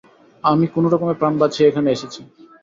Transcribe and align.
আমি 0.43 0.65
কোন 0.73 0.83
রকমে 0.93 1.13
প্রাণ 1.19 1.33
বাঁচিয়ে 1.41 1.69
এখানে 1.69 1.89
এসেছি। 1.91 2.21